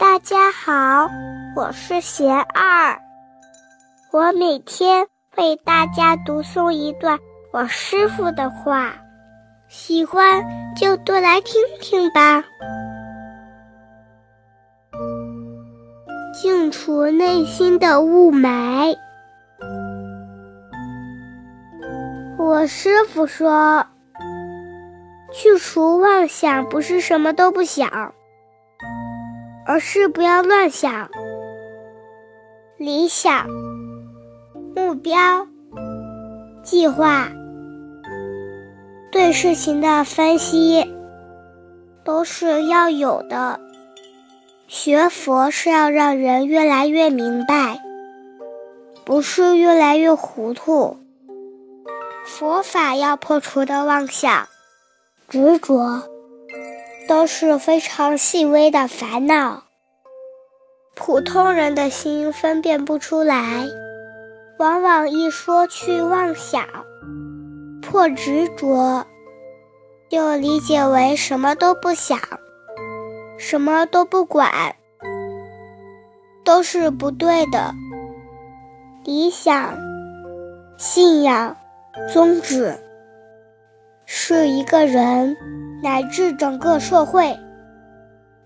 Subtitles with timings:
[0.00, 1.08] 大家好，
[1.54, 2.98] 我是贤二，
[4.10, 7.18] 我每天为大家读诵一段
[7.52, 8.94] 我师傅的话，
[9.68, 10.44] 喜欢
[10.74, 12.42] 就多来听听吧。
[16.32, 18.96] 净除内心的雾霾。
[22.36, 23.86] 我师傅说，
[25.36, 28.14] 去除妄想不是什么都不想，
[29.66, 31.10] 而是不要乱想。
[32.76, 33.48] 理想、
[34.76, 35.48] 目标、
[36.62, 37.28] 计划、
[39.10, 40.94] 对事情的分析，
[42.04, 43.58] 都是要有的。
[44.68, 47.80] 学佛是要让人越来越明白，
[49.04, 50.96] 不是越来越糊涂。
[52.24, 54.48] 佛法要破除的妄想、
[55.28, 56.02] 执着，
[57.08, 59.64] 都是非常细微的烦恼，
[60.94, 63.64] 普通人的心分辨不出来。
[64.58, 66.64] 往往一说去妄想、
[67.82, 69.04] 破执着，
[70.08, 72.18] 就理解为什么都不想。
[73.36, 74.76] 什么都不管，
[76.44, 77.74] 都是不对的。
[79.04, 79.76] 理想、
[80.78, 81.56] 信仰、
[82.12, 82.78] 宗旨，
[84.06, 85.36] 是一个人
[85.82, 87.38] 乃至整个社会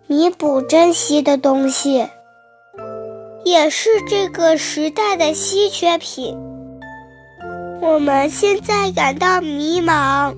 [0.06, 2.08] 弥补珍惜的东西，
[3.44, 6.36] 也是这个时代的稀缺品。
[7.80, 10.34] 我们现在感到迷茫。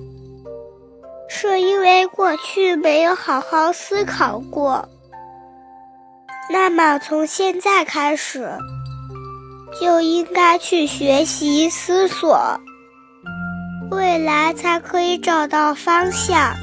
[1.33, 4.89] 是因为过去没有好好思考过，
[6.51, 8.51] 那么从现在开始
[9.79, 12.37] 就应该去学习思索，
[13.91, 16.55] 未来才可以找到方向。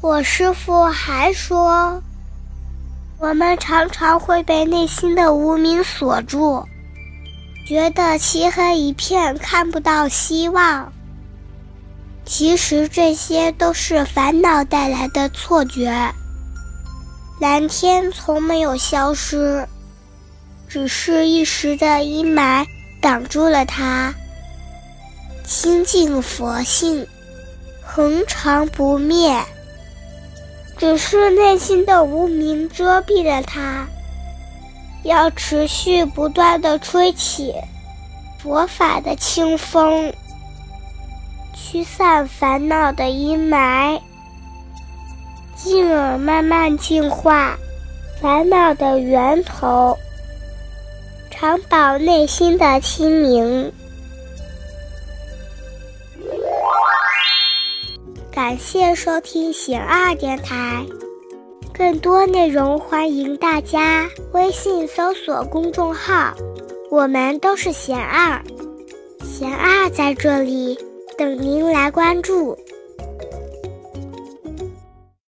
[0.00, 2.02] 我师傅还说，
[3.20, 6.64] 我们常常会被内心的无名锁住。
[7.64, 10.92] 觉得漆黑一片，看不到希望。
[12.24, 16.12] 其实这些都是烦恼带来的错觉。
[17.40, 19.66] 蓝天从没有消失，
[20.68, 22.66] 只是一时的阴霾
[23.00, 24.14] 挡住了它。
[25.44, 27.06] 清净佛性，
[27.82, 29.42] 恒常不灭，
[30.76, 33.86] 只是内心的无明遮蔽了它。
[35.04, 37.54] 要持续不断的吹起
[38.38, 40.12] 佛法的清风，
[41.54, 43.98] 驱散烦恼的阴霾，
[45.56, 47.56] 进而慢慢净化
[48.20, 49.96] 烦恼的源头，
[51.40, 53.72] 常保内心的清明。
[58.32, 60.84] 感谢收听醒二电台。
[61.72, 66.34] 更多内容，欢迎大家微信搜索公众号，
[66.90, 68.42] 我们都是贤二，
[69.22, 70.76] 贤二在这里
[71.16, 72.58] 等您来关注。